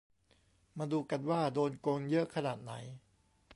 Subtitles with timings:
[0.77, 2.73] มาดูกันว่า โดนโกงเยอะขนาดไหน